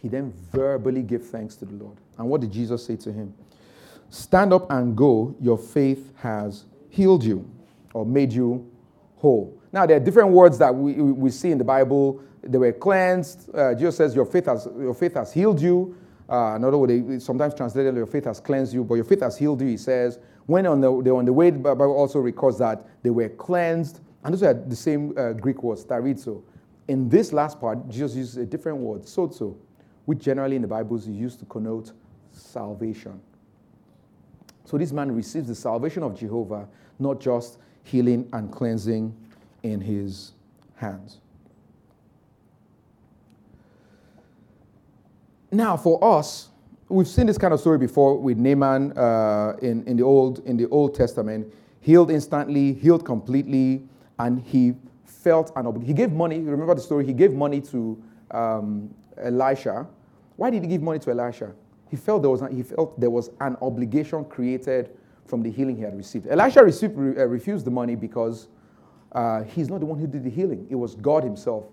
[0.00, 1.96] He then verbally gave thanks to the Lord.
[2.16, 3.34] And what did Jesus say to him?
[4.10, 7.50] Stand up and go, your faith has healed you
[7.92, 8.70] or made you
[9.16, 9.60] whole.
[9.72, 12.22] Now, there are different words that we, we see in the Bible.
[12.42, 13.54] They were cleansed.
[13.54, 15.96] Uh, Jesus says, your faith, has, your faith has healed you.
[16.30, 19.60] Uh, another word, sometimes translated, your faith has cleansed you, but your faith has healed
[19.60, 20.18] you, he says.
[20.46, 24.00] When on the, they on the way, the Bible also records that they were cleansed.
[24.24, 26.42] And those are the same uh, Greek words, katharizo.
[26.88, 29.56] In this last part, Jesus uses a different word, sozo,
[30.06, 31.92] which generally in the Bible is used to connote
[32.32, 33.20] salvation.
[34.64, 39.14] So this man receives the salvation of Jehovah, not just healing and cleansing
[39.62, 40.32] in his
[40.74, 41.18] hands.
[45.50, 46.48] Now, for us,
[46.88, 50.56] we've seen this kind of story before with Naaman uh, in, in, the Old, in
[50.56, 51.52] the Old Testament.
[51.80, 53.88] Healed instantly, healed completely,
[54.18, 55.86] and he felt an obligation.
[55.86, 57.06] He gave money, remember the story?
[57.06, 59.86] He gave money to um, Elisha.
[60.36, 61.52] Why did he give money to Elisha?
[61.90, 64.90] He felt there was, he felt there was an obligation created
[65.26, 66.26] from the healing he had received.
[66.26, 68.48] Elisha received, uh, refused the money because
[69.12, 71.64] uh, he's not the one who did the healing, it was God Himself.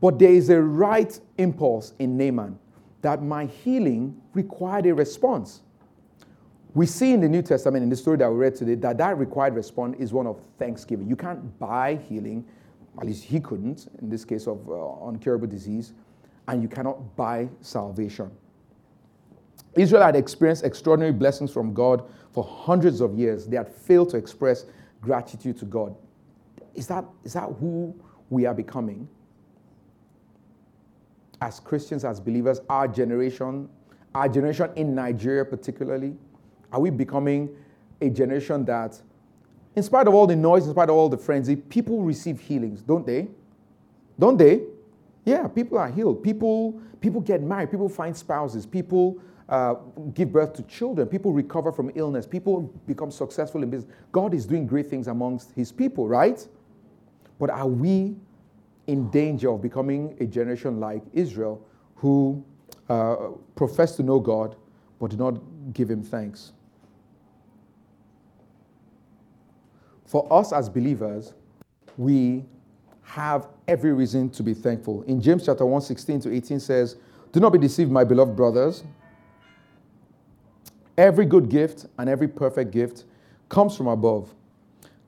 [0.00, 2.58] But there is a right impulse in Naaman
[3.02, 5.62] that my healing required a response.
[6.76, 9.16] We see in the New Testament, in the story that we read today, that that
[9.16, 11.08] required response is one of thanksgiving.
[11.08, 12.44] You can't buy healing,
[13.00, 15.94] at least he couldn't, in this case of uh, uncurable disease,
[16.48, 18.30] and you cannot buy salvation.
[19.74, 23.46] Israel had experienced extraordinary blessings from God for hundreds of years.
[23.46, 24.66] They had failed to express
[25.00, 25.96] gratitude to God.
[26.74, 27.98] Is that, is that who
[28.28, 29.08] we are becoming?
[31.40, 33.70] As Christians, as believers, our generation,
[34.14, 36.16] our generation in Nigeria particularly,
[36.72, 37.48] are we becoming
[38.00, 39.00] a generation that,
[39.74, 42.82] in spite of all the noise, in spite of all the frenzy, people receive healings,
[42.82, 43.28] don't they?
[44.18, 44.62] Don't they?
[45.24, 46.22] Yeah, people are healed.
[46.22, 47.70] People, people get married.
[47.70, 48.64] People find spouses.
[48.64, 49.74] People uh,
[50.14, 51.06] give birth to children.
[51.08, 52.26] People recover from illness.
[52.26, 53.92] People become successful in business.
[54.12, 56.46] God is doing great things amongst his people, right?
[57.38, 58.16] But are we
[58.86, 61.64] in danger of becoming a generation like Israel
[61.96, 62.44] who
[62.88, 63.16] uh,
[63.54, 64.56] profess to know God
[64.98, 65.40] but do not
[65.72, 66.52] give him thanks?
[70.06, 71.34] For us as believers,
[71.96, 72.44] we
[73.02, 75.02] have every reason to be thankful.
[75.02, 76.96] In James chapter 1, 16 to 18 says,
[77.32, 78.84] Do not be deceived, my beloved brothers.
[80.96, 83.04] Every good gift and every perfect gift
[83.48, 84.34] comes from above,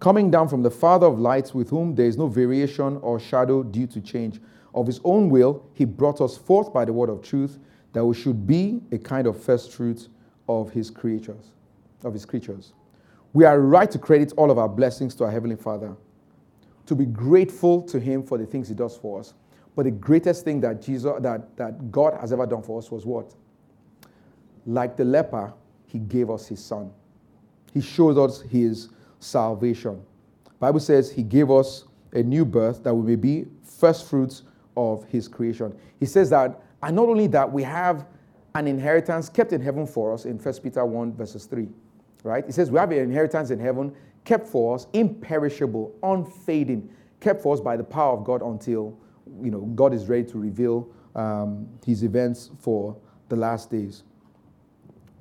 [0.01, 3.63] coming down from the Father of lights, with whom there is no variation or shadow
[3.63, 4.41] due to change.
[4.75, 7.59] Of his own will, he brought us forth by the word of truth,
[7.93, 10.09] that we should be a kind of first fruits
[10.49, 11.53] of his creatures,
[12.05, 12.75] of his creatures.
[13.33, 15.95] We are right to credit all of our blessings to our Heavenly Father,
[16.87, 19.35] to be grateful to him for the things he does for us.
[19.77, 23.07] But the greatest thing that Jesus that, that God has ever done for us was
[23.07, 23.35] what?
[24.67, 25.53] Like the leper,
[25.87, 26.91] he gave us his son.
[27.73, 28.89] He shows us his
[29.21, 30.03] salvation.
[30.59, 34.43] Bible says he gave us a new birth that we may be first fruits
[34.77, 35.77] of his creation.
[36.01, 38.07] He says that, and not only that, we have
[38.55, 41.69] an inheritance kept in heaven for us in 1 Peter 1, verses 3.
[42.25, 42.45] Right?
[42.45, 43.95] He says we have an inheritance in heaven
[44.25, 46.91] kept for us, imperishable, unfading,
[47.21, 48.99] kept for us by the power of God until
[49.43, 52.95] you know God is ready to reveal um, his events for
[53.29, 54.03] the last days.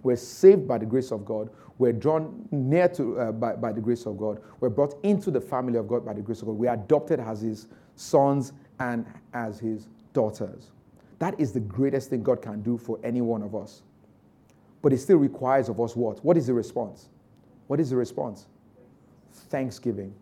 [0.04, 1.50] We're saved by the grace of God.
[1.78, 4.42] We're drawn near to uh, by, by the grace of God.
[4.60, 6.58] We're brought into the family of God by the grace of God.
[6.58, 10.72] We're adopted as His sons and as His daughters.
[11.20, 13.84] That is the greatest thing God can do for any one of us.
[14.82, 16.24] But it still requires of us what?
[16.24, 17.10] What is the response?
[17.68, 18.48] What is the response?
[19.34, 20.14] Thanksgiving.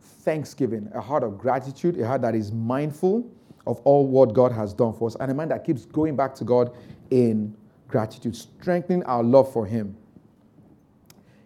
[0.00, 3.30] Thanksgiving, a heart of gratitude, a heart that is mindful
[3.66, 6.34] of all what God has done for us, and a mind that keeps going back
[6.36, 6.76] to God
[7.10, 7.56] in
[7.88, 9.96] gratitude, strengthening our love for Him.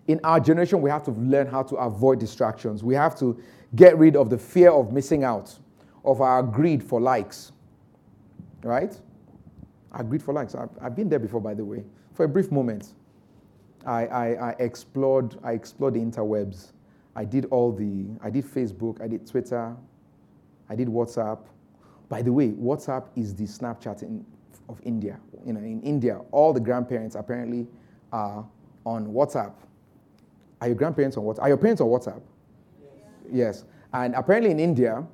[0.06, 2.82] In our generation, we have to learn how to avoid distractions.
[2.82, 3.40] We have to
[3.74, 5.56] get rid of the fear of missing out,
[6.04, 7.52] of our greed for likes.
[8.62, 8.98] Right?
[9.92, 10.54] Our greed for likes.
[10.54, 11.84] I've, I've been there before, by the way.
[12.20, 12.92] For a brief moment,
[13.86, 16.72] I, I, I, explored, I explored the interwebs.
[17.16, 19.74] I did all the, I did Facebook, I did Twitter,
[20.68, 21.38] I did WhatsApp.
[22.10, 24.26] By the way, WhatsApp is the Snapchat in,
[24.68, 25.18] of India.
[25.46, 27.66] You know, in India, all the grandparents apparently
[28.12, 28.46] are
[28.84, 29.54] on WhatsApp.
[30.60, 31.40] Are your grandparents on WhatsApp?
[31.40, 32.20] Are your parents on WhatsApp?
[32.82, 33.32] Yes.
[33.32, 33.64] yes.
[33.94, 35.06] And apparently in India,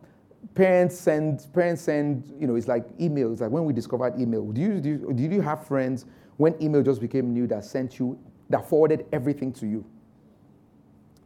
[0.56, 3.40] parents send parents send you know it's like emails.
[3.40, 4.50] Like when we discovered email.
[4.50, 6.04] Do you, do you, did you have friends
[6.36, 8.18] when email just became new that sent you
[8.50, 9.84] that forwarded everything to you?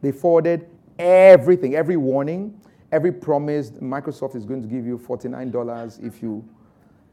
[0.02, 2.60] They forwarded everything, every warning,
[2.92, 3.70] every promise.
[3.70, 6.44] Microsoft is going to give you forty nine dollars if you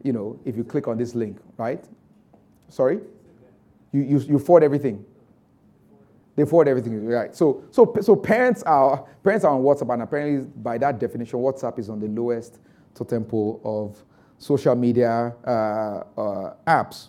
[0.03, 1.83] you know, if you click on this link, right?
[2.69, 2.99] Sorry?
[3.91, 5.03] You, you, you forward everything.
[6.35, 7.35] They forward everything, right?
[7.35, 11.79] So, so, so parents are parents are on WhatsApp, and apparently, by that definition, WhatsApp
[11.79, 12.59] is on the lowest
[12.93, 14.03] totem pole of
[14.37, 17.07] social media uh, uh, apps.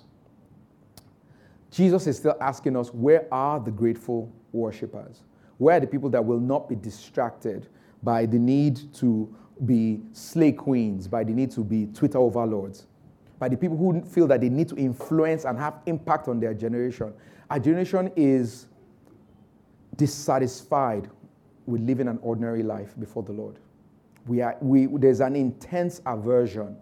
[1.71, 5.23] Jesus is still asking us, where are the grateful worshippers?
[5.59, 7.69] Where are the people that will not be distracted
[8.03, 9.35] by the need to
[9.67, 12.87] be slay queens, by the need to be Twitter overlords,
[13.39, 16.55] by the people who feel that they need to influence and have impact on their
[16.55, 17.13] generation?
[17.51, 18.67] Our generation is
[19.97, 21.11] dissatisfied
[21.67, 23.59] with living an ordinary life before the Lord.
[24.27, 26.77] We are, we, there's an intense aversion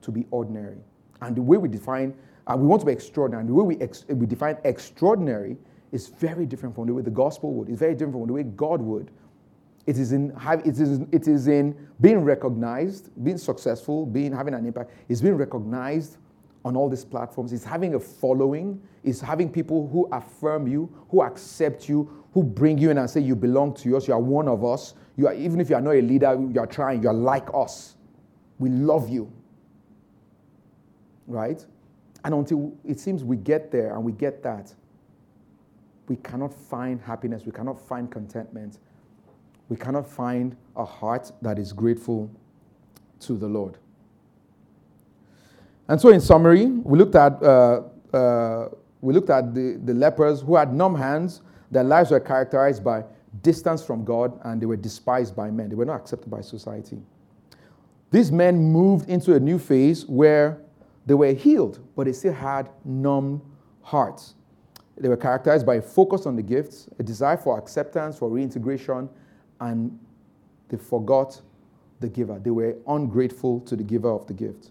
[0.00, 0.78] to be ordinary.
[1.20, 2.14] And the way we define,
[2.46, 5.56] uh, we want to be extraordinary, and the way we, ex, we define extraordinary
[5.92, 7.68] is very different from the way the gospel would.
[7.68, 9.10] It's very different from the way God would.
[9.86, 10.32] It is in,
[10.64, 14.90] it is, it is in being recognized, being successful, being having an impact.
[15.08, 16.16] It's being recognized
[16.64, 17.52] on all these platforms.
[17.52, 18.80] It's having a following.
[19.04, 23.20] It's having people who affirm you, who accept you, who bring you in and say
[23.20, 24.08] you belong to us.
[24.08, 24.94] You are one of us.
[25.16, 27.02] You are, even if you are not a leader, you are trying.
[27.02, 27.96] You are like us.
[28.58, 29.30] We love you
[31.26, 31.64] right?
[32.24, 34.72] And until it seems we get there and we get that,
[36.08, 38.78] we cannot find happiness, we cannot find contentment,
[39.68, 42.30] we cannot find a heart that is grateful
[43.20, 43.78] to the Lord.
[45.88, 48.68] And so, in summary, we looked at, uh, uh,
[49.00, 51.42] we looked at the, the lepers who had numb hands.
[51.70, 53.04] Their lives were characterized by
[53.42, 55.68] distance from God and they were despised by men.
[55.68, 57.02] They were not accepted by society.
[58.10, 60.60] These men moved into a new phase where
[61.06, 63.42] they were healed, but they still had numb
[63.82, 64.34] hearts.
[64.96, 69.08] They were characterized by a focus on the gifts, a desire for acceptance, for reintegration,
[69.60, 69.98] and
[70.68, 71.40] they forgot
[72.00, 72.38] the giver.
[72.38, 74.70] They were ungrateful to the giver of the gift.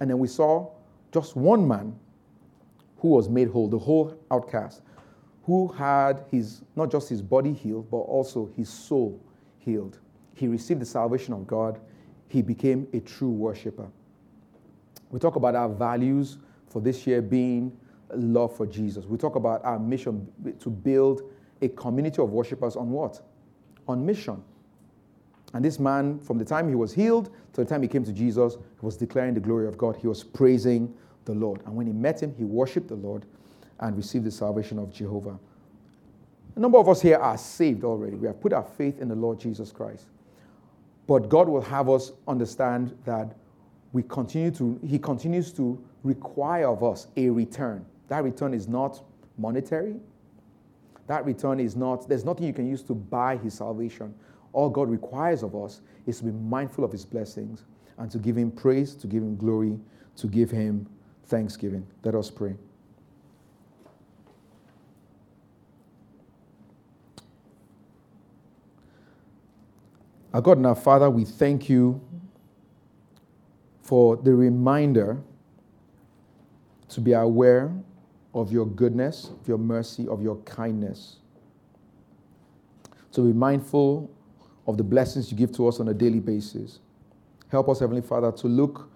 [0.00, 0.70] And then we saw
[1.12, 1.94] just one man
[2.98, 4.82] who was made whole, the whole outcast,
[5.44, 9.20] who had his not just his body healed, but also his soul
[9.58, 9.98] healed.
[10.34, 11.80] He received the salvation of God.
[12.28, 13.88] He became a true worshiper.
[15.12, 16.38] We talk about our values
[16.68, 17.76] for this year being
[18.14, 19.04] love for Jesus.
[19.04, 20.26] We talk about our mission
[20.58, 21.22] to build
[21.60, 23.22] a community of worshipers on what?
[23.86, 24.42] On mission.
[25.54, 28.12] And this man, from the time he was healed to the time he came to
[28.12, 29.96] Jesus, he was declaring the glory of God.
[29.96, 30.92] He was praising
[31.26, 31.60] the Lord.
[31.66, 33.26] And when he met him, he worshiped the Lord
[33.80, 35.38] and received the salvation of Jehovah.
[36.56, 38.16] A number of us here are saved already.
[38.16, 40.06] We have put our faith in the Lord Jesus Christ.
[41.06, 43.36] But God will have us understand that
[43.92, 47.84] we continue to, he continues to require of us a return.
[48.08, 49.02] That return is not
[49.38, 49.96] monetary.
[51.06, 54.14] That return is not, there's nothing you can use to buy his salvation.
[54.52, 57.64] All God requires of us is to be mindful of his blessings
[57.98, 59.78] and to give him praise, to give him glory,
[60.16, 60.86] to give him
[61.26, 61.86] thanksgiving.
[62.04, 62.54] Let us pray.
[70.32, 72.00] Our God and our Father, we thank you
[73.82, 75.20] for the reminder
[76.88, 77.72] to be aware
[78.34, 81.16] of your goodness, of your mercy, of your kindness.
[83.12, 84.10] To be mindful
[84.66, 86.78] of the blessings you give to us on a daily basis.
[87.48, 88.88] Help us, Heavenly Father, to look